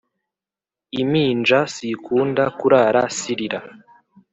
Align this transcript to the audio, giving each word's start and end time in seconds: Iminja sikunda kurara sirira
Iminja 1.01 1.59
sikunda 1.75 2.43
kurara 2.59 3.03
sirira 3.17 3.59